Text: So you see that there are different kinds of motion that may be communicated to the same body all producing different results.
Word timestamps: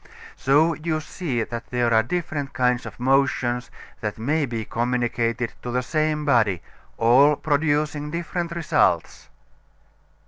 So 0.35 0.73
you 0.73 0.99
see 0.99 1.43
that 1.43 1.67
there 1.67 1.93
are 1.93 2.01
different 2.01 2.53
kinds 2.53 2.87
of 2.87 2.99
motion 2.99 3.61
that 3.99 4.17
may 4.17 4.47
be 4.47 4.65
communicated 4.65 5.53
to 5.61 5.69
the 5.69 5.83
same 5.83 6.25
body 6.25 6.63
all 6.97 7.35
producing 7.35 8.09
different 8.09 8.49
results. 8.49 9.29